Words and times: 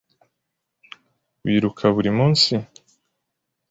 Wiruka 1.43 1.85
buri 1.95 2.11
munsi? 2.17 2.53